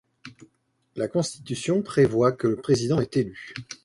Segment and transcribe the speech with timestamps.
[0.95, 3.53] La constitution prévoit que le Président est élu.